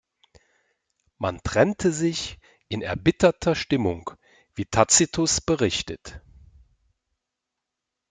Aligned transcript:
Man 1.19 1.43
trennte 1.43 1.91
sich 1.93 2.39
in 2.69 2.81
erbitterter 2.81 3.53
Stimmung, 3.53 4.09
wie 4.55 4.65
Tacitus 4.65 5.41
berichtet. 5.41 6.21